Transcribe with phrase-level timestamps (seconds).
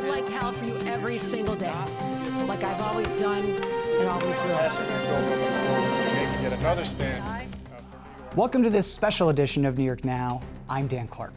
[0.00, 1.72] fight like hell for you every single day,
[2.46, 4.56] like I've always done and always will.
[4.56, 7.24] Passing these bills on the floor, making yet another stand.
[7.66, 8.36] uh, for New York.
[8.36, 10.40] Welcome to this special edition of New York Now.
[10.68, 11.34] I'm Dan Clark.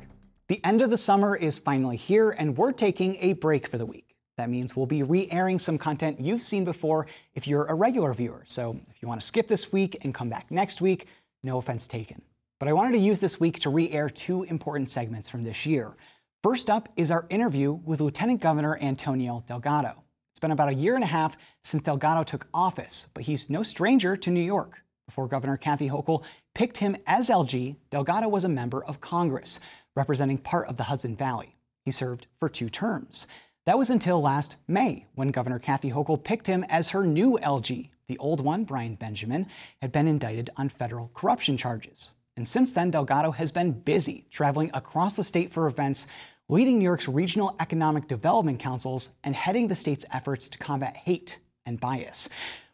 [0.48, 3.86] The end of the summer is finally here, and we're taking a break for the
[3.86, 4.16] week.
[4.38, 8.14] That means we'll be re airing some content you've seen before if you're a regular
[8.14, 8.44] viewer.
[8.48, 11.08] So if you want to skip this week and come back next week,
[11.44, 12.22] no offense taken.
[12.60, 15.66] But I wanted to use this week to re air two important segments from this
[15.66, 15.96] year.
[16.44, 20.04] First up is our interview with Lieutenant Governor Antonio Delgado.
[20.32, 23.62] It's been about a year and a half since Delgado took office, but he's no
[23.62, 24.82] stranger to New York.
[25.06, 26.24] Before Governor Kathy Hochul
[26.56, 29.60] picked him as LG, Delgado was a member of Congress,
[29.96, 31.58] representing part of the Hudson Valley.
[31.86, 33.28] He served for two terms.
[33.68, 37.90] That was until last May, when Governor Kathy Hochul picked him as her new LG.
[38.08, 39.46] The old one, Brian Benjamin,
[39.80, 42.16] had been indicted on federal corruption charges.
[42.38, 46.08] And since then, Delgado has been busy traveling across the state for events,
[46.52, 51.40] leading New York's regional economic development councils, and heading the state's efforts to combat hate
[51.66, 52.28] and bias.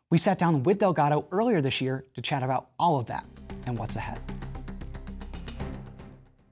[0.10, 3.24] We sat down with Delgado earlier this year to chat about all of that
[3.68, 4.20] and what's ahead.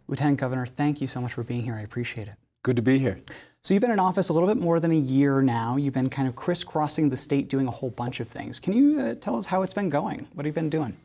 [0.07, 1.73] Lieutenant Governor, thank you so much for being here.
[1.73, 2.35] I appreciate it.
[2.61, 3.19] Good to be here.
[3.63, 5.77] So, you've been in office a little bit more than a year now.
[5.77, 8.59] You've been kind of crisscrossing the state doing a whole bunch of things.
[8.59, 10.27] Can you uh, tell us how it's been going?
[10.35, 10.95] What have you been doing?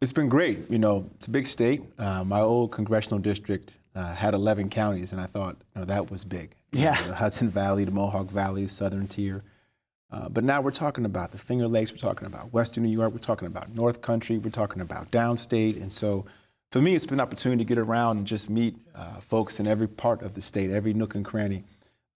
[0.00, 0.70] It's been great.
[0.70, 1.82] You know, it's a big state.
[1.98, 6.10] Uh, my old congressional district uh, had 11 counties, and I thought, you know, that
[6.10, 6.54] was big.
[6.72, 6.94] You Yeah.
[6.94, 9.42] know, the Hudson Valley, the Mohawk Valley, Southern Tier.
[10.10, 13.12] Uh, but now we're talking about the Finger Lakes, we're talking about Western New York,
[13.12, 15.80] we're talking about North Country, we're talking about downstate.
[15.80, 16.24] And so
[16.70, 19.66] for me, it's been an opportunity to get around and just meet uh, folks in
[19.66, 21.64] every part of the state, every nook and cranny,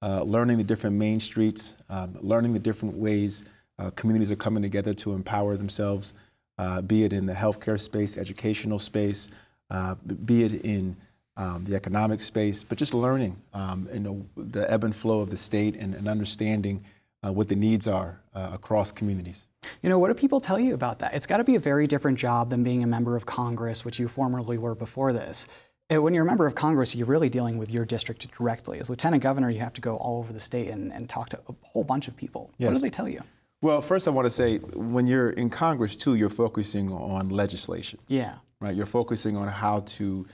[0.03, 3.45] uh, learning the different main streets, um, learning the different ways
[3.79, 6.15] uh, communities are coming together to empower themselves,
[6.59, 9.29] uh, be it in the healthcare space, educational space,
[9.71, 10.97] uh, be it in
[11.37, 15.31] um, the economic space, but just learning um, you know, the ebb and flow of
[15.31, 16.85] the state and, and understanding
[17.25, 19.47] uh, what the needs are uh, across communities.
[19.83, 21.15] You know, what do people tell you about that?
[21.15, 23.99] It's got to be a very different job than being a member of Congress, which
[23.99, 25.47] you formerly were before this.
[25.89, 28.81] When you're a member of Congress, you're really dealing with your district directly.
[28.81, 31.39] As lieutenant governor, you have to go all over the state and, and talk to
[31.49, 32.51] a whole bunch of people.
[32.59, 33.21] What do they tell you?
[33.63, 37.99] Well, first, I want to say when you're in Congress, too, you're focusing on legislation.
[38.09, 38.35] Yeah.
[38.61, 38.75] right?
[38.75, 40.27] You're focusing on how to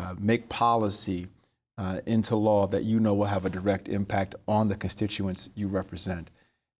[0.00, 1.28] uh, make policy
[1.76, 5.68] uh, into law that you know will have a direct impact on the constituents you
[5.68, 6.30] represent.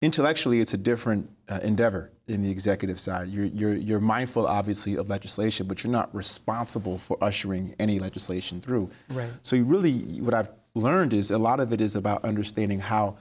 [0.01, 3.29] Intellectually, it's a different uh, endeavor in the executive side.
[3.29, 8.59] You're, you're, you're mindful, obviously, of legislation, but you're not responsible for ushering any legislation
[8.63, 8.89] through.
[9.11, 9.31] Right.
[9.43, 13.19] So, you really, what I've learned is a lot of it is about understanding how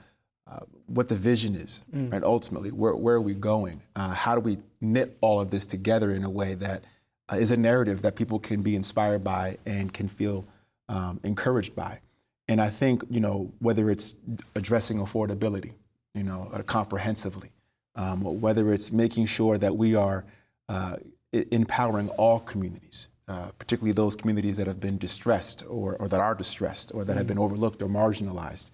[0.50, 2.24] uh, what the vision is, right?
[2.24, 3.82] Ultimately, where, where are we going?
[3.94, 6.84] Uh, how do we knit all of this together in a way that
[7.30, 10.44] uh, is a narrative that people can be inspired by and can feel
[10.88, 12.00] um, encouraged by?
[12.48, 14.16] And I think, you know, whether it's
[14.56, 15.72] addressing affordability,
[16.14, 17.50] you know, uh, comprehensively,
[17.94, 20.24] um, whether it's making sure that we are
[20.68, 20.96] uh,
[21.32, 26.34] empowering all communities, uh, particularly those communities that have been distressed or, or that are
[26.34, 28.70] distressed or that have been overlooked or marginalized.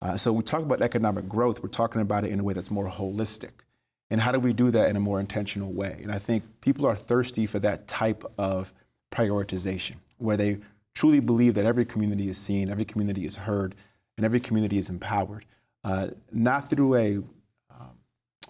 [0.00, 2.70] Uh, so we talk about economic growth, we're talking about it in a way that's
[2.70, 3.50] more holistic.
[4.10, 5.98] And how do we do that in a more intentional way?
[6.02, 8.72] And I think people are thirsty for that type of
[9.12, 10.58] prioritization, where they
[10.94, 13.74] truly believe that every community is seen, every community is heard,
[14.16, 15.44] and every community is empowered,
[15.84, 17.16] uh, not through a
[17.70, 17.90] um,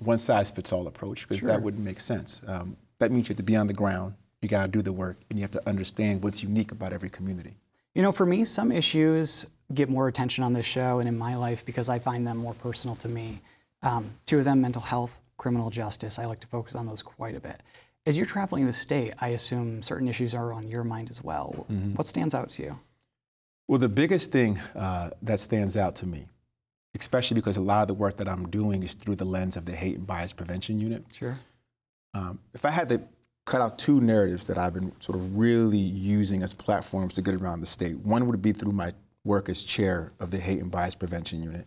[0.00, 1.48] one size fits all approach, because Sure.
[1.48, 2.40] that wouldn't make sense.
[2.46, 4.92] Um, that means you have to be on the ground, you got to do the
[4.92, 7.54] work, and you have to understand what's unique about every community.
[7.94, 11.36] You know, for me, some issues get more attention on this show and in my
[11.36, 13.40] life because I find them more personal to me.
[13.82, 16.18] Um, two of them mental health, criminal justice.
[16.18, 17.62] I like to focus on those quite a bit.
[18.04, 21.66] As you're traveling the state, I assume certain issues are on your mind as well.
[21.96, 22.78] What stands out to you?
[23.66, 26.26] Well, the biggest thing uh, that stands out to me,
[26.98, 29.64] especially because a lot of the work that I'm doing is through the lens of
[29.64, 31.04] the Hate and Bias Prevention Unit.
[31.10, 31.36] Sure.
[32.12, 33.00] Um, if I had to
[33.46, 37.34] cut out two narratives that I've been sort of really using as platforms to get
[37.34, 38.92] around the state, one would be through my
[39.24, 41.66] work as chair of the Hate and Bias Prevention Unit.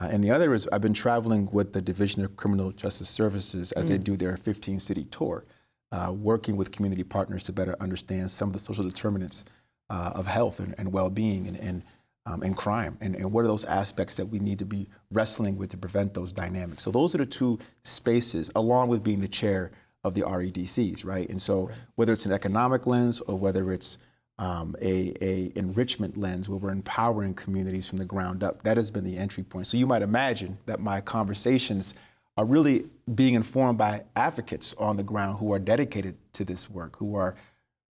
[0.00, 3.72] Uh, and the other is I've been traveling with the Division of Criminal Justice Services
[3.72, 5.44] as they do their 15 city tour,
[5.90, 9.44] uh, working with community partners to better understand some of the social determinants
[9.90, 11.82] uh, of health and, and well being and, and,
[12.26, 12.96] um, and crime.
[13.00, 16.14] And, and what are those aspects that we need to be wrestling with to prevent
[16.14, 16.84] those dynamics?
[16.84, 19.72] So, those are the two spaces, along with being the chair
[20.04, 21.28] of the REDCs, right?
[21.28, 23.98] And so, whether it's an economic lens or whether it's
[24.38, 28.62] um, a, a enrichment lens where we're empowering communities from the ground up.
[28.62, 29.66] That has been the entry point.
[29.66, 31.94] So you might imagine that my conversations
[32.36, 32.86] are really
[33.16, 37.34] being informed by advocates on the ground who are dedicated to this work, who are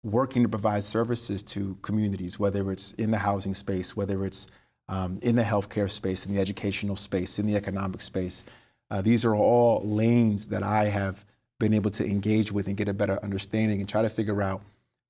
[0.03, 4.47] working to provide services to communities, whether it's in the housing space, whether it's
[4.87, 8.45] um, in the healthcare space, in the educational space, in the economic space.
[8.89, 11.25] Uh, these are all lanes that I have
[11.59, 14.61] been able to engage with and get a better understanding and try to figure out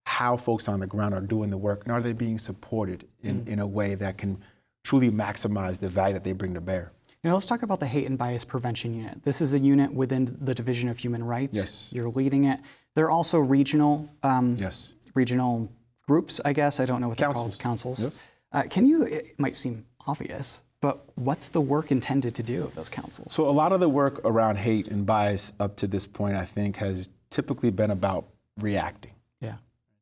[0.08, 3.44] how folks on the ground are doing the work and are they being supported in,
[3.46, 4.42] in a way that can
[4.86, 6.94] truly maximize the value that they bring to bear.
[7.22, 9.22] You know, let's talk about the Hate and Bias Prevention Unit.
[9.24, 11.58] This is a unit within the Division of Human Rights.
[11.58, 11.90] Yes.
[11.92, 12.62] You're leading it.
[12.96, 14.94] There are also regional um, Yes.
[15.14, 15.70] regional
[16.08, 16.80] groups, I guess.
[16.80, 17.58] I don't know what they're Councils.
[17.58, 17.60] called.
[17.60, 18.02] Councils.
[18.02, 18.22] Yes.
[18.54, 19.04] Uh, can you?
[19.04, 23.34] It might seem obvious, but what's the work intended to do of those councils?
[23.34, 26.46] So a lot of the work around hate and bias up to this point, I
[26.46, 28.26] think, has typically been about
[28.62, 29.12] reacting.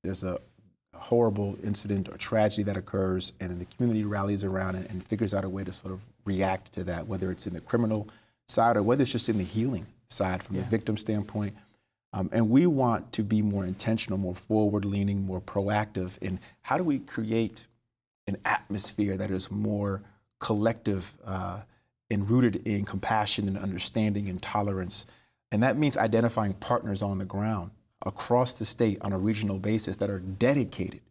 [0.06, 0.08] Yeah.
[0.08, 0.40] There's a
[0.94, 5.34] horrible incident or tragedy that occurs, and then the community rallies around it and figures
[5.34, 8.08] out a way to sort of react to that, whether it's in the criminal
[8.48, 11.56] side or whether it's just in the healing side from the victim standpoint.
[12.14, 16.78] Um, and we want to be more intentional, more forward leaning, more proactive in how
[16.78, 17.66] do we create
[18.28, 20.02] an atmosphere that is more
[20.40, 21.62] collective uh,
[22.10, 25.06] and rooted in compassion and understanding and tolerance.
[25.52, 27.72] And that means identifying partners on the ground
[28.06, 31.02] across the state on a regional basis that are dedicated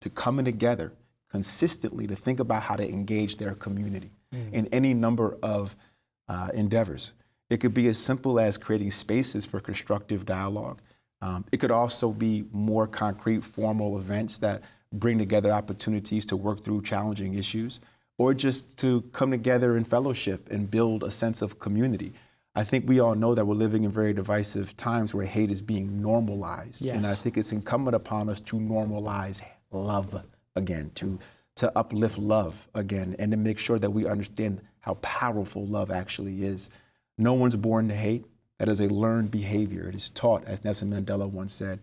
[0.00, 0.92] to coming together
[1.30, 4.10] consistently to think about how to engage their community
[4.52, 5.74] in any number of
[6.28, 7.12] uh, endeavors.
[7.50, 10.80] It could be as simple as creating spaces for constructive dialogue.
[11.20, 14.62] Um, it could also be more concrete, formal events that
[14.92, 17.80] bring together opportunities to work through challenging issues,
[18.18, 22.12] or just to come together in fellowship and build a sense of community.
[22.58, 25.62] I think we all know that we're living in very divisive times where hate is
[25.62, 26.84] being normalized.
[26.96, 30.24] And I think it's incumbent upon us to normalize love
[30.56, 31.20] again, to,
[31.54, 36.42] to uplift love again, and to make sure that we understand how powerful love actually
[36.42, 36.68] is.
[37.16, 38.24] No one's born to hate.
[38.58, 39.88] That is a learned behavior.
[39.88, 41.78] It is taught, as Nelson Mandela once said,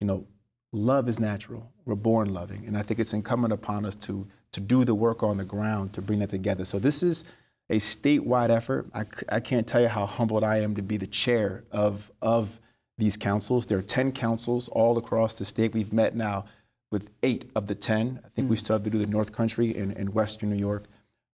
[0.00, 0.26] you know,
[0.72, 1.70] love is natural.
[1.84, 2.64] We're born loving.
[2.66, 5.92] And I think it's incumbent upon us to, to do the work on the ground
[5.92, 6.64] to bring that together.
[6.64, 7.22] So this is
[7.68, 8.86] a statewide effort.
[9.28, 12.60] I can't tell you how humbled I am to be the chair of, of
[12.98, 13.66] these councils.
[13.66, 15.74] There are 10 councils all across the state.
[15.74, 16.46] We've met now
[16.92, 18.20] with eight of the 10.
[18.24, 20.84] I think we still have to do the North Country and, and Western New York.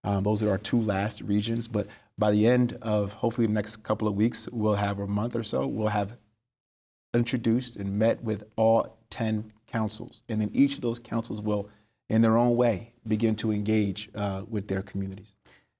[0.03, 1.67] Um, those are our two last regions.
[1.67, 1.87] But
[2.17, 5.43] by the end of hopefully the next couple of weeks, we'll have a month or
[5.43, 6.17] so, we'll have
[7.13, 10.23] introduced and met with all 10 councils.
[10.29, 11.69] And then each of those councils will,
[12.09, 15.35] in their own way, begin to engage uh, with their communities.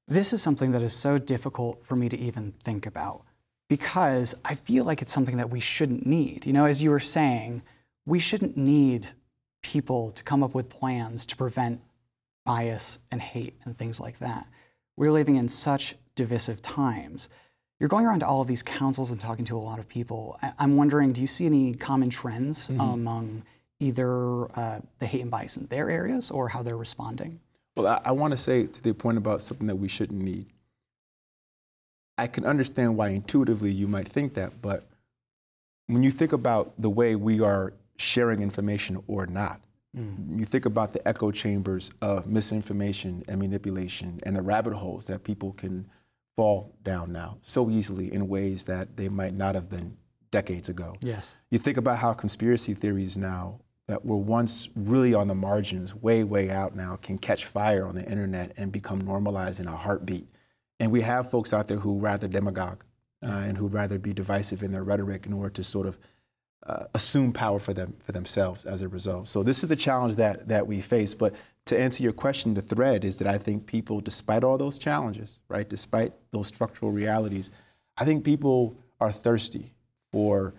[0.07, 3.23] This is something that is so difficult for me to even think about
[3.69, 6.45] because I feel like it's something that we shouldn't need.
[6.45, 7.63] You know, as you were saying,
[8.05, 9.07] we shouldn't need
[9.61, 11.81] people to come up with plans to prevent
[12.45, 14.45] bias and hate and things like that.
[14.97, 17.29] We're living in such divisive times.
[17.79, 20.37] You're going around to all of these councils and talking to a lot of people.
[20.59, 23.43] I'm wondering, do you see any common trends among
[23.79, 27.39] either uh, the hate and bias in their areas or how they're responding?
[27.75, 30.47] Well, I, I want to say to the point about something that we shouldn't need.
[32.17, 34.87] I can understand why intuitively you might think that, but
[35.87, 39.61] when you think about the way we are sharing information or not,
[39.97, 40.39] mm.
[40.39, 45.23] you think about the echo chambers of misinformation and manipulation and the rabbit holes that
[45.23, 45.87] people can
[46.35, 49.95] fall down now so easily in ways that they might not have been
[50.31, 50.95] decades ago.
[51.01, 51.35] Yes.
[51.51, 56.23] You think about how conspiracy theories now that were once really on the margins, way,
[56.23, 60.27] way out now, can catch fire on the internet and become normalized in a heartbeat.
[60.79, 62.83] And we have folks out there who rather demagogue
[63.25, 65.99] uh, and who'd rather be divisive in their rhetoric in order to sort of
[66.65, 69.27] uh, assume power for them for themselves as a result.
[69.27, 71.13] So this is the challenge that that we face.
[71.13, 71.35] But
[71.65, 75.39] to answer your question, the thread is that I think people, despite all those challenges,
[75.49, 77.51] right, despite those structural realities,
[77.97, 79.73] I think people are thirsty
[80.11, 80.53] for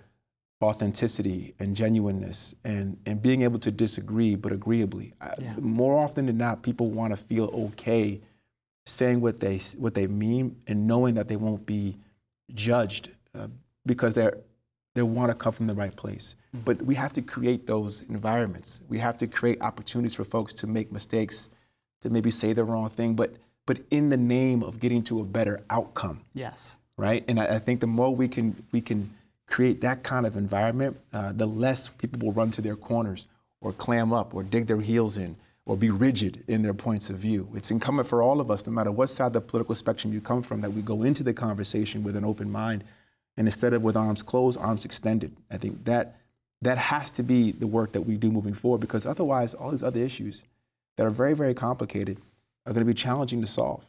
[0.65, 5.13] authenticity and genuineness and, and being able to disagree but agreeably.
[5.21, 8.21] I- More often than not, people want to feel okay
[8.87, 11.97] saying what they what they mean and knowing that they won't be
[12.53, 13.49] judged uh,
[13.87, 14.37] because they're
[14.95, 16.37] they want to come from the right place.
[16.65, 18.81] But we have to create those environments.
[18.89, 21.49] We have to create opportunities for folks to make mistakes,
[22.03, 23.31] to maybe say the wrong thing, but
[23.67, 26.77] but in the name of getting to a better outcome Yes.
[26.99, 27.25] right?
[27.29, 29.11] And I, I think the more we can we can
[29.47, 33.27] create that kind of environment, uh, the less people will run to their corners
[33.61, 35.37] or clam up or dig their heels in
[35.67, 37.49] or be rigid in their points of view.
[37.55, 40.21] It's incumbent for all of us, no matter what side of the political spectrum you
[40.21, 42.85] come from, that we go into the conversation with an open mind,
[43.37, 45.35] and instead of with arms closed, arms extended.
[45.51, 46.17] I think that
[46.63, 49.83] that has to be the work that we do moving forward, because otherwise, all these
[49.83, 50.45] other issues
[50.97, 52.21] that are very very complicated
[52.67, 53.85] are going to be challenging to solve.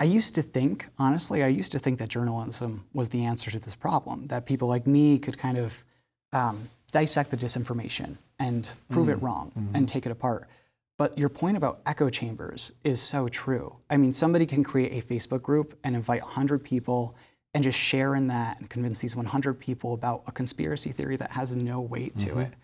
[0.00, 3.58] I used to think, honestly, I used to think that journalism was the answer to
[3.58, 5.84] this problem, that people like me could kind of
[6.32, 10.48] um, dissect the disinformation and prove it wrong and take it apart.
[10.96, 13.76] But your point about echo chambers is so true.
[13.90, 17.16] I mean, somebody can create a Facebook group and invite 100 people
[17.52, 21.30] and just share in that and convince these 100 people about a conspiracy theory that
[21.30, 22.52] has no weight to it.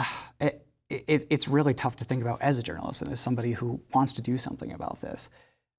[0.00, 1.26] Ah, it, it.
[1.28, 4.22] It's really tough to think about as a journalist and as somebody who wants to
[4.22, 5.28] do something about this.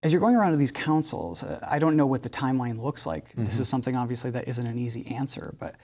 [0.02, 3.06] As you're going around to these councils, uh, I don't know what the timeline looks
[3.06, 3.34] like.
[3.36, 5.76] This is something obviously that isn't an easy answer, but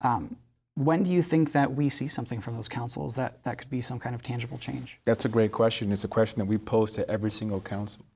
[0.00, 0.36] um,
[0.74, 3.80] when do you think that we see something from those councils that, that could be
[3.80, 4.98] some kind of tangible change?
[5.04, 5.92] That's a great question.
[5.92, 8.06] It's a question that we pose to every single council.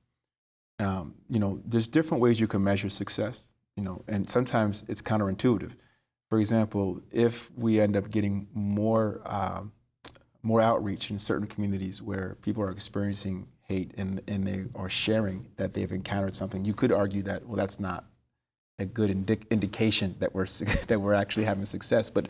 [0.79, 3.49] Um, you know, there's different ways you can measure success.
[3.75, 5.71] You know, and sometimes it's counterintuitive.
[6.29, 9.71] For example, if we end up getting more um,
[10.43, 13.47] more outreach in certain communities where people are experiencing
[13.97, 17.79] and, and they are sharing that they've encountered something, you could argue that well, that's
[17.79, 18.05] not
[18.79, 20.45] a good indi- indication that we're
[20.87, 22.09] that we're actually having success.
[22.09, 22.27] But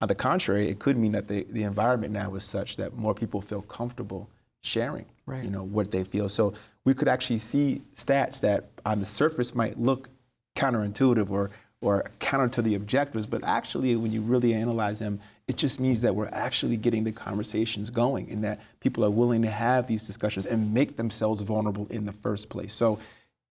[0.00, 3.14] on the contrary, it could mean that the, the environment now is such that more
[3.14, 4.28] people feel comfortable
[4.62, 5.44] sharing, Right.
[5.44, 6.28] you know, what they feel.
[6.28, 10.08] So we could actually see stats that on the surface might look
[10.56, 11.50] counterintuitive or
[11.82, 16.00] or counter to the objectives, but actually when you really analyze them, it just means
[16.00, 20.06] that we're actually getting the conversations going and that people are willing to have these
[20.06, 22.72] discussions and make themselves vulnerable in the first place.
[22.72, 22.98] So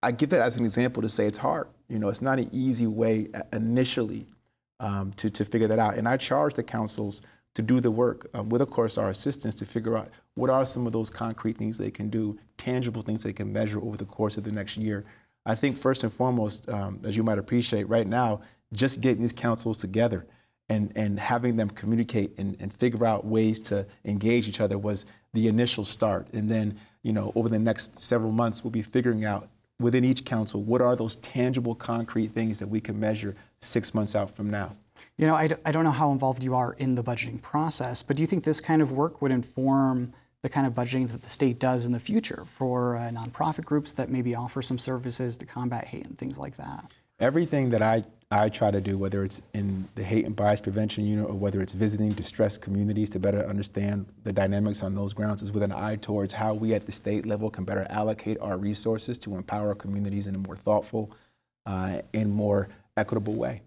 [0.02, 1.68] I give that as an example to say it's hard.
[1.90, 4.26] You know, it's not an easy way uh, initially
[4.80, 5.96] um, to, to figure that out.
[5.96, 7.22] And I charge the councils
[7.54, 10.66] to do the work um, with, of course, our assistants to figure out what are
[10.66, 14.06] some of those concrete things they can do, tangible things they can measure over the
[14.06, 15.04] course of the next year.
[15.46, 18.42] I think first and foremost, um, as you might appreciate right now,
[18.74, 20.26] just getting these councils together
[20.70, 25.06] and, and having them communicate and, and figure out ways to engage each other was
[25.34, 26.28] the initial start.
[26.34, 30.24] And then, you know, over the next several months, we'll be figuring out within each
[30.24, 34.50] council what are those tangible, concrete things that we can measure six months out from
[34.50, 34.76] now.
[35.18, 38.02] You know, I, d- I don't know how involved you are in the budgeting process,
[38.04, 41.22] but do you think this kind of work would inform the kind of budgeting that
[41.22, 45.38] the state does in the future for uh, nonprofit groups that maybe offer some services
[45.38, 46.92] to combat hate and things like that?
[47.20, 51.06] Everything that I, I try to do, whether it's in the hate and bias prevention
[51.06, 55.44] unit or whether it's visiting distressed communities to better understand the dynamics on those grounds,
[55.44, 58.58] is with an eye towards how we at the state level can better allocate our
[58.58, 61.12] resources to empower communities in a more thoughtful
[61.68, 62.68] uh, and more
[62.98, 63.62] equitable way.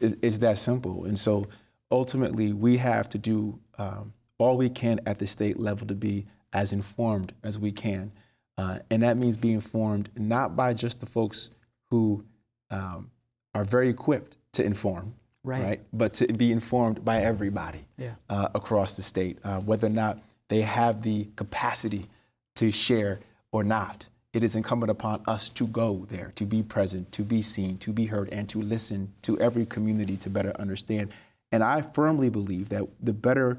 [0.00, 1.06] It- it's that simple.
[1.06, 1.48] And so
[1.90, 6.26] ultimately, we have to do um, all we can at the state level to be
[6.52, 8.12] as informed as we can.
[8.56, 11.50] Uh, and that means being informed not by just the folks
[11.90, 12.24] who
[12.70, 13.10] um,
[13.54, 15.80] are very equipped to inform, Right.
[15.92, 18.14] But to be informed by everybody Yeah.
[18.30, 22.08] uh, across the state, uh, whether or not they have the capacity
[22.56, 23.20] to share
[23.52, 24.08] or not.
[24.32, 27.92] It is incumbent upon us to go there, to be present, to be seen, to
[27.92, 31.10] be heard, and to listen to every community to better understand.
[31.52, 33.58] And I firmly believe that the better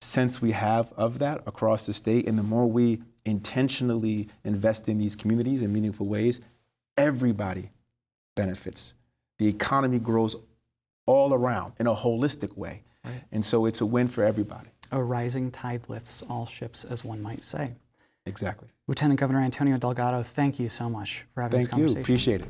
[0.00, 4.98] sense we have of that across the state, and the more we intentionally invest in
[4.98, 6.40] these communities in meaningful ways,
[6.96, 7.70] everybody
[8.34, 8.94] benefits.
[9.38, 10.36] The economy grows
[11.06, 12.82] all around in a holistic way.
[13.32, 14.68] And so it's a win for everybody.
[14.92, 17.74] A rising tide lifts all ships, as one might say.
[18.26, 18.68] Exactly.
[18.86, 22.00] Lieutenant Governor Antonio Delgado, thank you so much for having this Thank you.
[22.00, 22.48] Appreciate it.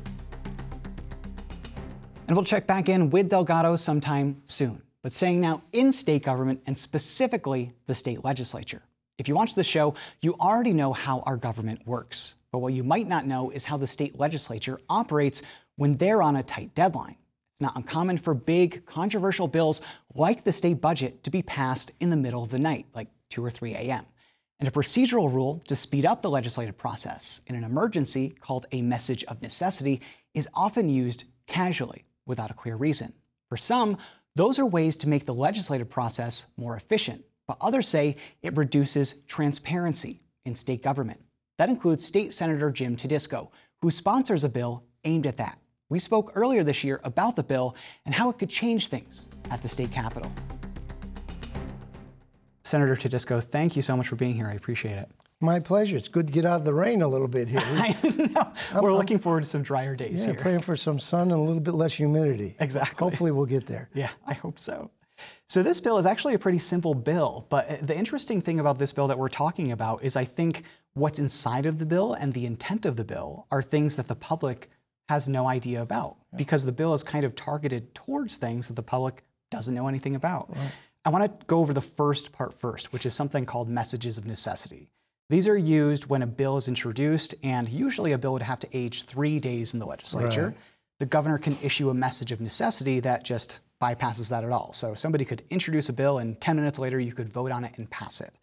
[2.27, 4.81] And we'll check back in with Delgado sometime soon.
[5.03, 8.83] But saying now in state government and specifically the state legislature.
[9.17, 12.35] If you watch the show, you already know how our government works.
[12.51, 15.41] But what you might not know is how the state legislature operates
[15.75, 17.17] when they're on a tight deadline.
[17.53, 19.81] It's not uncommon for big, controversial bills
[20.15, 23.43] like the state budget to be passed in the middle of the night, like 2
[23.43, 24.05] or 3 a.m.
[24.59, 28.81] And a procedural rule to speed up the legislative process in an emergency called a
[28.81, 30.01] message of necessity
[30.33, 33.13] is often used casually without a clear reason.
[33.49, 33.97] For some,
[34.35, 39.15] those are ways to make the legislative process more efficient, but others say it reduces
[39.27, 41.19] transparency in state government.
[41.57, 45.59] That includes State Senator Jim Tedisco, who sponsors a bill aimed at that.
[45.89, 49.61] We spoke earlier this year about the bill and how it could change things at
[49.61, 50.31] the state capitol.
[52.63, 54.47] Senator Tedisco, thank you so much for being here.
[54.47, 55.09] I appreciate it.
[55.41, 55.97] My pleasure.
[55.97, 57.59] It's good to get out of the rain a little bit here.
[57.63, 57.97] I
[58.33, 58.81] know.
[58.81, 60.41] We're looking forward to some drier days Yeah, here.
[60.41, 62.55] praying for some sun and a little bit less humidity.
[62.59, 63.03] Exactly.
[63.03, 63.89] Hopefully, we'll get there.
[63.93, 64.91] Yeah, I hope so.
[65.47, 68.77] So this bill is actually a pretty simple bill, but uh, the interesting thing about
[68.77, 72.33] this bill that we're talking about is I think what's inside of the bill and
[72.33, 74.69] the intent of the bill are things that the public
[75.09, 78.81] has no idea about because the bill is kind of targeted towards things that the
[78.83, 80.49] public doesn't know anything about.
[81.03, 84.25] I want to go over the first part first, which is something called messages of
[84.25, 84.89] necessity.
[85.31, 88.77] These are used when a bill is introduced, and usually a bill would have to
[88.77, 90.57] age three days in the legislature Right.
[90.99, 94.73] the governor can issue a message of necessity that just bypasses that at all.
[94.73, 97.77] So somebody could introduce a bill and 10 minutes later you could vote on it
[97.77, 98.35] and pass it.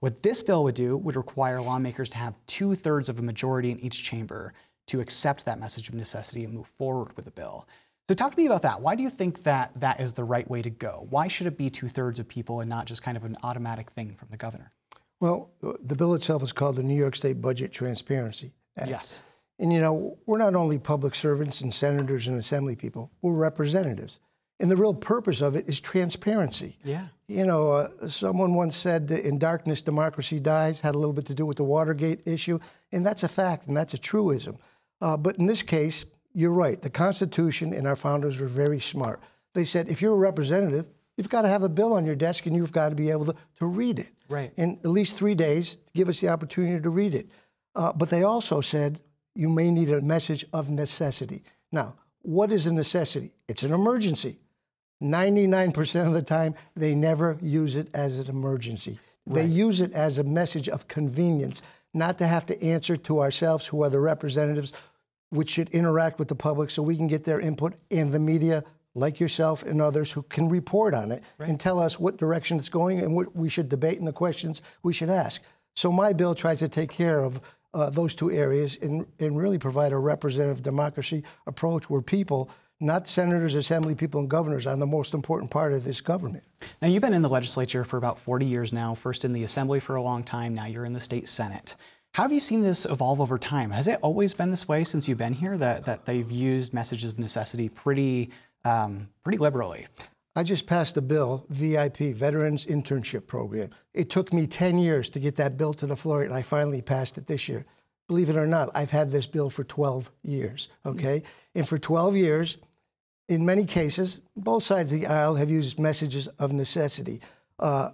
[0.00, 3.70] What this bill would do would require lawmakers to have two thirds of a majority
[3.70, 4.52] in each chamber
[4.88, 7.66] to accept that message of necessity and move forward with the bill.
[8.06, 8.82] So, talk to me about that.
[8.82, 11.06] Why do you think that that is the right way to go?
[11.08, 13.92] Why should it be two thirds of people and not just kind of an automatic
[13.92, 14.73] thing from the governor?
[15.24, 18.90] Well, the bill itself is called the New York State Budget Transparency Act.
[18.90, 19.22] Yes.
[19.58, 24.18] And you know, we're not only public servants and senators and assembly people, we're representatives.
[24.60, 26.76] And the real purpose of it is transparency.
[26.84, 27.06] Yeah.
[27.26, 31.24] You know, uh, someone once said that in darkness, democracy dies, had a little bit
[31.24, 32.58] to do with the Watergate issue.
[32.92, 34.58] And that's a fact, and that's a truism.
[35.00, 36.04] Uh, but in this case,
[36.34, 36.82] you're right.
[36.82, 39.22] The Constitution and our founders were very smart.
[39.54, 40.84] They said if you're a representative,
[41.16, 43.26] you've got to have a bill on your desk and you've got to be able
[43.26, 44.12] to, to read it.
[44.28, 44.52] Right.
[44.56, 47.28] In at least three days, to give us the opportunity to read it.
[47.74, 49.00] Uh, but they also said
[49.34, 51.42] you may need a message of necessity.
[51.72, 53.32] Now, what is a necessity?
[53.48, 54.38] It's an emergency.
[55.02, 58.98] 99% of the time, they never use it as an emergency.
[59.26, 63.66] They use it as a message of convenience, not to have to answer to ourselves,
[63.66, 64.72] who are the representatives,
[65.30, 68.64] which should interact with the public so we can get their input and the media,
[68.94, 72.68] like yourself and others, who can report on it and tell us what direction it's
[72.68, 75.42] going and what we should debate and the questions we should ask.
[75.76, 77.40] So my bill tries to take care of
[77.74, 82.48] uh, those two areas and, and really provide a representative democracy approach where people,
[82.80, 86.44] not senators, assembly people, and governors, are the most important part of this government.
[86.80, 89.80] Now, you've been in the legislature for about 40 years now, first in the assembly
[89.80, 91.74] for a long time, now you're in the state senate.
[92.12, 93.72] How have you seen this evolve over time?
[93.72, 97.10] Has it always been this way since you've been here, that, that they've used messages
[97.10, 98.30] of necessity pretty,
[98.64, 99.86] um, pretty liberally?
[100.36, 103.70] I just passed a bill, VIP, Veterans Internship Program.
[103.92, 106.82] It took me 10 years to get that bill to the floor, and I finally
[106.82, 107.64] passed it this year.
[108.08, 111.22] Believe it or not, I've had this bill for 12 years, okay?
[111.54, 112.58] And for 12 years,
[113.28, 117.20] in many cases, both sides of the aisle have used messages of necessity.
[117.58, 117.90] Uh,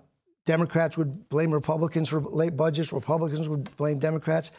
[0.47, 4.51] Democrats would blame Republicans for late budgets, Republicans would blame Democrats.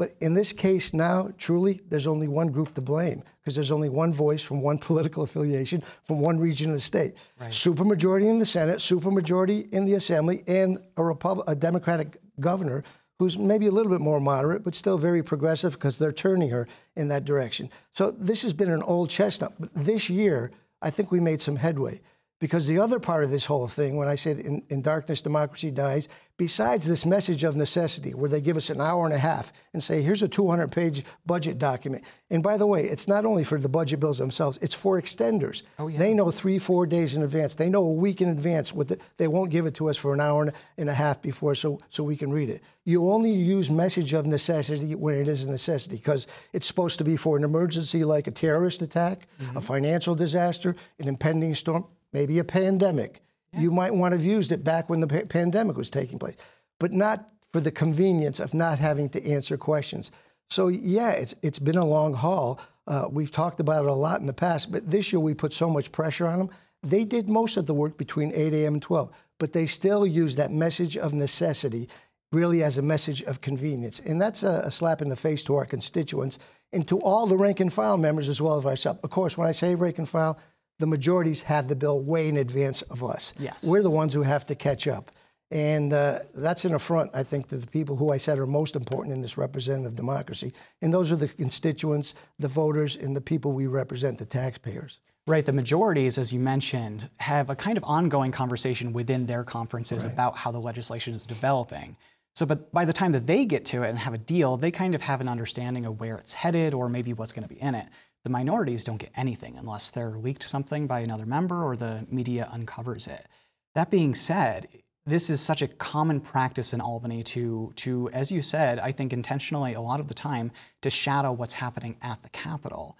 [0.00, 3.90] But in this case now, truly, there's only one group to blame because there's only
[3.90, 7.12] one voice from one political affiliation from one region of the state.
[7.38, 12.82] Supermajority in the Senate, supermajority in the Assembly, and a, Repub- a Democratic governor
[13.18, 16.66] who's maybe a little bit more moderate, but still very progressive because they're turning her
[16.96, 17.68] in that direction.
[17.92, 19.52] So this has been an old chestnut.
[19.58, 22.00] But this year, I think we made some headway.
[22.40, 25.70] Because the other part of this whole thing, when I said in, in darkness, democracy
[25.70, 29.52] dies, besides this message of necessity, where they give us an hour and a half
[29.74, 32.02] and say, here's a 200 page budget document.
[32.30, 35.64] And by the way, it's not only for the budget bills themselves, it's for extenders.
[35.78, 35.98] Oh, yeah.
[35.98, 37.56] They know three, four days in advance.
[37.56, 38.72] They know a week in advance.
[38.72, 41.54] What the, they won't give it to us for an hour and a half before
[41.54, 42.62] so, so we can read it.
[42.86, 47.04] You only use message of necessity when it is a necessity because it's supposed to
[47.04, 49.58] be for an emergency like a terrorist attack, a mm-hmm.
[49.58, 53.22] financial disaster, an impending storm maybe a pandemic.
[53.52, 56.36] You might want to have used it back when the pa- pandemic was taking place,
[56.78, 60.12] but not for the convenience of not having to answer questions.
[60.50, 62.60] So, yeah, it's, it's been a long haul.
[62.86, 65.52] Uh, we've talked about it a lot in the past, but this year we put
[65.52, 66.50] so much pressure on them.
[66.82, 68.74] They did most of the work between 8 a.m.
[68.74, 71.88] and 12, but they still use that message of necessity
[72.32, 74.00] really as a message of convenience.
[74.00, 76.38] And that's a, a slap in the face to our constituents
[76.72, 79.00] and to all the rank and file members as well as ourselves.
[79.02, 80.38] Of course, when I say rank and file,
[80.80, 83.34] the majorities have the bill way in advance of us.
[83.38, 83.62] Yes.
[83.62, 85.12] We're the ones who have to catch up.
[85.52, 88.76] And uh, that's an affront, I think, to the people who I said are most
[88.76, 90.52] important in this representative democracy.
[90.80, 95.00] And those are the constituents, the voters, and the people we represent, the taxpayers.
[95.26, 95.44] Right.
[95.44, 100.36] The majorities, as you mentioned, have a kind of ongoing conversation within their conferences about
[100.36, 101.96] how the legislation is developing.
[102.34, 104.70] So, but by the time that they get to it and have a deal, they
[104.70, 107.60] kind of have an understanding of where it's headed or maybe what's going to be
[107.60, 107.86] in it.
[108.24, 112.48] The minorities don't get anything unless they're leaked something by another member or the media
[112.52, 113.26] uncovers it.
[113.74, 114.68] That being said,
[115.06, 119.12] this is such a common practice in Albany to, to, as you said, I think
[119.12, 120.52] intentionally a lot of the time,
[120.82, 122.96] to shadow what's happening at the Capitol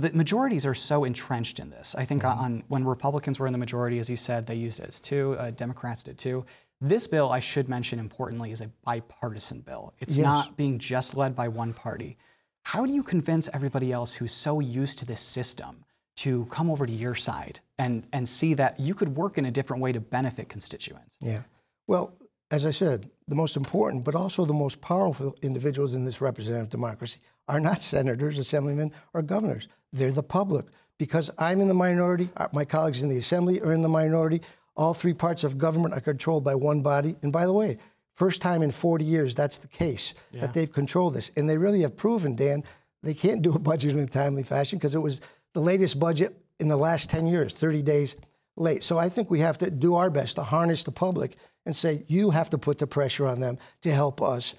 [0.00, 1.94] the majorities are so entrenched in this.
[1.96, 4.88] I think on when Republicans were in the majority, as you said, they used it
[4.88, 5.36] as two.
[5.38, 6.44] Uh, Democrats did too.
[6.80, 9.92] This bill, I should mention importantly, is a bipartisan bill.
[10.00, 10.24] It's Yes.
[10.24, 12.16] not being just led by one party.
[12.62, 15.84] How do you convince everybody else who's so used to this system
[16.16, 19.50] to come over to your side and, and see that you could work in a
[19.50, 21.16] different way to benefit constituents?
[21.20, 21.42] Yeah.
[21.86, 22.14] Well,
[22.50, 26.68] as I said, the most important, but also the most powerful individuals in this representative
[26.68, 29.68] democracy are not senators, assemblymen, or governors.
[29.92, 30.66] They're the public.
[30.98, 34.42] Because I'm in the minority, uh, my colleagues in the assembly are in the minority.
[34.76, 37.16] All three parts of government are controlled by one body.
[37.22, 37.78] And by the way,
[38.20, 41.32] first time in 40 years that's the case that they've controlled this.
[41.36, 42.64] And they really have proven, Dan,
[43.02, 45.22] they can't do a budget in a timely fashion because it was
[45.54, 48.16] the latest budget in the last 10 years, 30 days
[48.58, 48.82] late.
[48.82, 52.04] So I think we have to do our best to harness the public and say,
[52.08, 54.54] you have to put the pressure on them to help us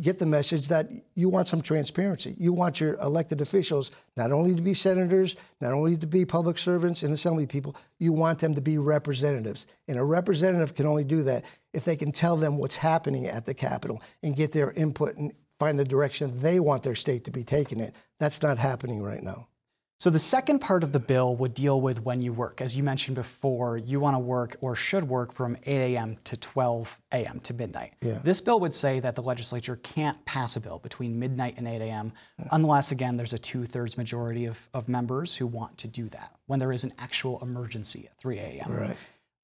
[0.00, 2.34] get the message that you want some transparency.
[2.38, 6.56] You want your elected officials not only to be senators, not only to be public
[6.56, 9.66] servants and assembly people, you want them to be representatives.
[9.88, 13.46] And a representative can only do that if they can tell them what's happening at
[13.46, 17.30] the Capitol and get their input and find the direction they want their state to
[17.30, 17.94] be taking it.
[18.18, 19.48] That's not happening right now.
[20.02, 22.60] So the second part of the bill would deal with when you work.
[22.60, 26.16] As you mentioned before, you want to work or should work from 8 a.m.
[26.24, 27.38] to 12 a.m.
[27.44, 27.92] to midnight.
[28.00, 28.18] Yeah.
[28.24, 31.80] This bill would say that the legislature can't pass a bill between midnight and 8
[31.82, 32.12] a.m.
[32.50, 36.58] unless, again, there's a two-thirds majority of, of members who want to do that when
[36.58, 38.72] there is an actual emergency at 3 a.m.
[38.72, 38.96] Right.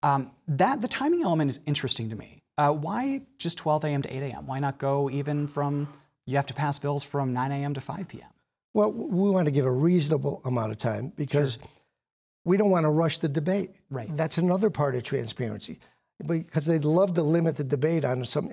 [0.02, 2.42] Um, that the timing element is interesting to me.
[2.56, 4.02] Uh, why just 12 a.m.
[4.02, 4.46] to 8 a.m.?
[4.46, 5.88] Why not go even from
[6.28, 7.72] you have to pass bills from 9 a.m.
[7.72, 8.28] to 5 p.m.
[8.74, 11.58] Well, we want to give a reasonable amount of time because
[12.44, 13.70] we don't want to rush the debate.
[13.90, 14.14] Right.
[14.14, 15.78] That's another part of transparency.
[16.26, 18.50] Because they'd love to limit the debate on some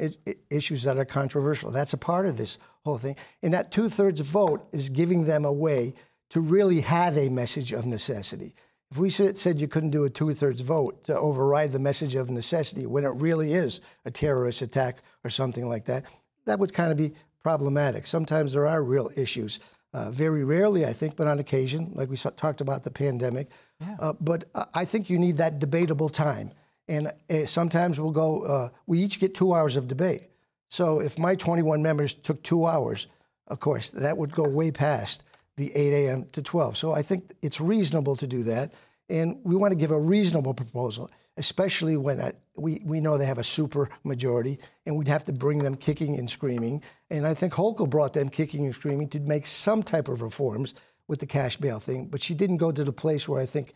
[0.49, 1.69] issues that are controversial.
[1.69, 3.17] That's a part of this whole thing.
[3.43, 5.95] And that two thirds vote is giving them a way
[6.29, 8.53] to really have a message of necessity.
[8.91, 12.29] If we said, you couldn't do a two thirds vote to override the message of
[12.29, 16.05] necessity when it really is a terrorist attack or something like that,
[16.45, 18.07] that would kind of be problematic.
[18.07, 19.59] Sometimes there are real issues.
[19.93, 23.49] Uh, very rarely, I think, but on occasion, like we talked about the pandemic.
[23.99, 26.51] Uh, but I think you need that debatable time.
[26.87, 30.29] And uh, sometimes we'll go, uh, we each get two hours of debate.
[30.69, 33.07] So if my 21 members took two hours,
[33.47, 35.23] of course, that would go way past
[35.57, 36.25] the 8 a.m.
[36.33, 36.77] to 12.
[36.77, 38.73] So I think it's reasonable to do that.
[39.09, 43.25] And we want to give a reasonable proposal, especially when uh, we, we know they
[43.25, 46.81] have a super majority and we'd have to bring them kicking and screaming.
[47.09, 50.73] And I think Hochul brought them kicking and screaming to make some type of reforms
[51.07, 52.07] with the cash bail thing.
[52.07, 53.73] But she didn't go to the place where I think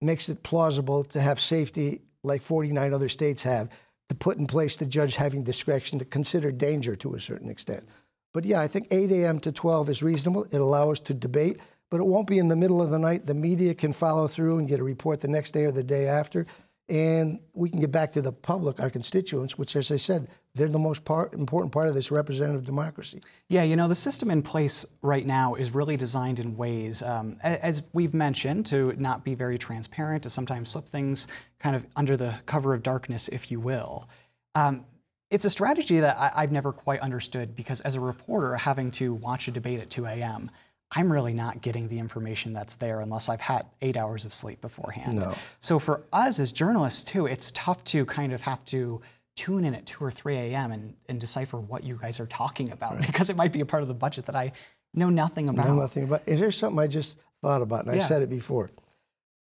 [0.00, 3.68] makes it plausible to have safety like 49 other states have
[4.08, 7.88] to put in place the judge having discretion to consider danger to a certain extent.
[8.34, 9.40] But yeah, I think 8 a.m.
[9.40, 10.44] to 12 is reasonable.
[10.50, 13.24] It allows us to debate, but it won't be in the middle of the night.
[13.24, 16.08] The media can follow through and get a report the next day or the day
[16.08, 16.44] after.
[16.88, 20.68] And we can get back to the public, our constituents, which, as I said, they're
[20.68, 23.22] the most part, important part of this representative democracy.
[23.48, 27.38] Yeah, you know, the system in place right now is really designed in ways, um,
[27.42, 31.26] as we've mentioned, to not be very transparent, to sometimes slip things
[31.58, 34.06] kind of under the cover of darkness, if you will.
[34.54, 34.84] Um,
[35.30, 39.14] it's a strategy that I, I've never quite understood because, as a reporter, having to
[39.14, 40.50] watch a debate at 2 a.m.,
[40.96, 44.60] I'm really not getting the information that's there unless I've had eight hours of sleep
[44.60, 45.16] beforehand.
[45.16, 45.34] No.
[45.58, 49.00] So for us as journalists too, it's tough to kind of have to
[49.34, 50.70] tune in at 2 or 3 a.m.
[50.70, 53.82] and, and decipher what you guys are talking about because it might be a part
[53.82, 54.52] of the budget that I
[54.92, 55.66] know nothing about.
[55.66, 56.22] know nothing about.
[56.26, 58.70] Is there something I just thought about, and I've said it before?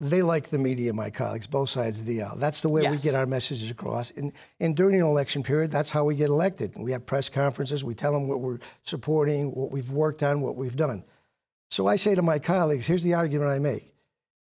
[0.00, 2.37] They like the media, my colleagues, both sides of the aisle.
[2.37, 4.11] That's the way we get our messages across.
[4.11, 6.72] And, and during an election period, that's how we get elected.
[6.76, 7.85] We have press conferences.
[7.85, 11.04] We tell them what we're supporting, what we've worked on, what we've done.
[11.70, 13.94] So I say to my colleagues, here's the argument I make.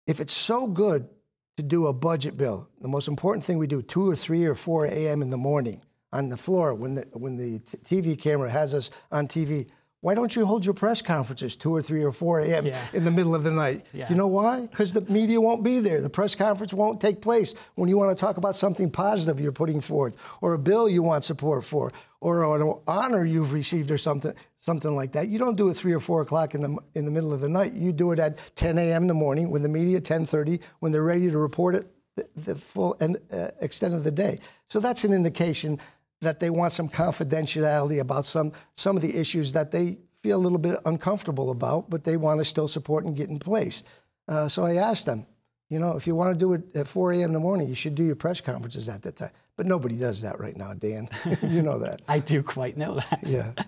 [0.07, 1.09] If it's so good
[1.57, 4.55] to do a budget bill, the most important thing we do, 2 or 3 or
[4.55, 5.23] 4 a.m.
[5.23, 8.91] in the morning on the floor when the, when the t- TV camera has us
[9.11, 9.69] on TV,
[10.07, 12.67] why don't you hold your press conferences 2 or 3 or 4 a.m.
[12.67, 12.81] Yeah.
[12.93, 13.85] in the middle of the night?
[13.93, 14.09] Yeah.
[14.09, 14.61] You know why?
[14.61, 16.01] Because the media won't be there.
[16.01, 19.51] The press conference won't take place when you want to talk about something positive you're
[19.51, 23.99] putting forth, or a bill you want support for, or an honor you've received, or
[23.99, 25.27] something, something like that.
[25.27, 27.49] You don't do it three or four o'clock in the in the middle of the
[27.49, 27.73] night.
[27.73, 29.03] You do it at 10 a.m.
[29.03, 32.55] in the morning when the media 10:30 when they're ready to report it the, the
[32.55, 34.39] full and uh, extent of the day.
[34.69, 35.81] So that's an indication
[36.21, 40.43] that they want some confidentiality about some some of the issues that they feel a
[40.43, 43.83] little bit uncomfortable about, but they want to still support and get in place.
[44.29, 45.27] Uh, so I asked them,
[45.69, 47.25] you know, if you want to do it at 4 a.m.
[47.25, 49.31] in the morning, you should do your press conferences at that time.
[49.57, 51.09] But nobody does that right now, Dan.
[51.43, 52.03] you know that.
[52.09, 53.21] I do quite know that.
[53.25, 53.53] Yeah.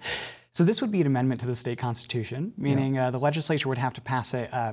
[0.50, 3.78] So this would be an amendment to the state constitution, meaning uh, the legislature would
[3.78, 4.72] have to pass it uh,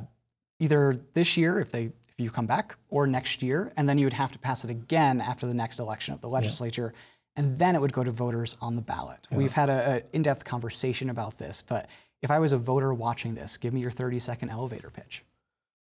[0.57, 4.05] either this year if they if you come back, or next year, and then you
[4.05, 6.93] would have to pass it again after the next election of the legislature,
[7.35, 9.19] and then it would go to voters on the ballot.
[9.31, 11.87] We've had a, a in-depth conversation about this, but
[12.21, 15.23] if I was a voter watching this, give me your 30-second elevator pitch.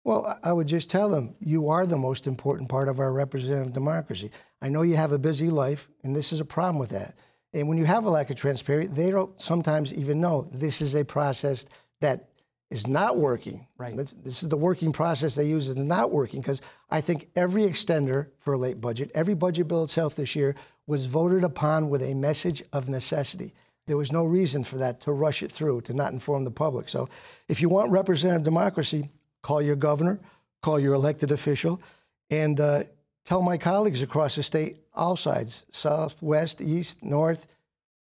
[0.04, 3.74] Well, I would just tell them you are the most important part of our representative
[3.74, 4.32] democracy.
[4.62, 7.16] I know you have a busy life, and this is a problem with that.
[7.54, 10.96] And when you have a lack of transparency, they don't sometimes even know this is
[10.96, 11.66] a process
[12.00, 12.30] that
[12.72, 13.68] is not working.
[13.78, 13.96] Right.
[13.96, 17.64] This, this is the working process they use is not working because I think every
[17.64, 20.56] extender for a late budget, every budget bill itself this year
[20.88, 23.54] was voted upon with a message of necessity.
[23.88, 26.88] There was no reason for that to rush it through, to not inform the public.
[26.88, 27.10] So
[27.50, 29.10] if you want representative democracy,
[29.42, 30.20] call your governor,
[30.62, 31.82] call your elected official,
[32.30, 32.84] and uh,
[33.26, 37.48] tell my colleagues across the state, all sides, south, west, east, north,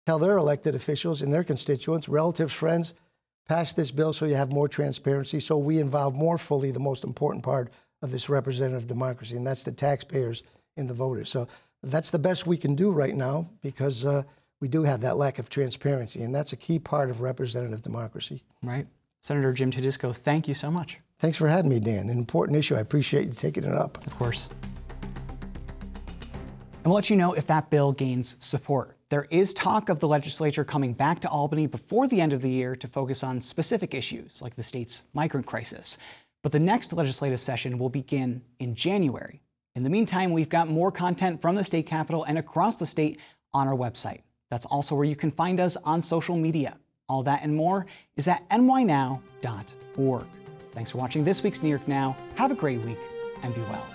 [0.06, 2.94] tell their elected officials and their constituents, relatives, friends,
[3.48, 7.04] pass this bill so you have more transparency, so we involve more fully the most
[7.04, 7.70] important part
[8.02, 10.42] of this representative democracy, and that's the taxpayers
[10.76, 11.30] and the voters.
[11.30, 11.48] So
[11.82, 14.22] that's the best we can do right now because uh,
[14.60, 18.42] we do have that lack of transparency, and that's a key part of representative democracy.
[18.62, 18.86] Right?
[19.20, 20.98] Senator Jim Tedisco, thank you so much.
[21.18, 22.10] Thanks for having me, Dan.
[22.10, 22.74] An important issue.
[22.74, 24.06] I appreciate you taking it up.
[24.06, 24.48] Of course.
[26.86, 28.95] And we'll let you know if that bill gains support.
[29.08, 32.50] There is talk of the legislature coming back to Albany before the end of the
[32.50, 35.96] year to focus on specific issues like the state's migrant crisis.
[36.42, 39.40] But the next legislative session will begin in January.
[39.76, 43.20] In the meantime, we've got more content from the state capitol and across the state
[43.54, 44.22] on our website.
[44.50, 46.76] That's also where you can find us on social media.
[47.08, 50.26] All that and more is at nynow.org.
[50.72, 52.16] Thanks for watching this week's New York Now.
[52.34, 52.98] Have a great week
[53.44, 53.86] and be well.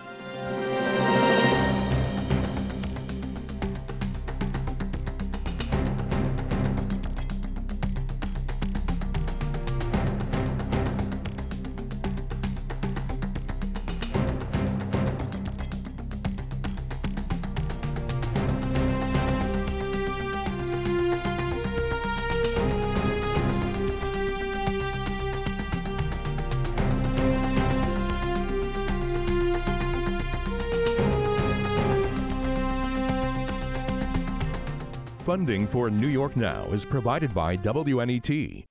[35.72, 38.66] For New York Now is provided by WNET,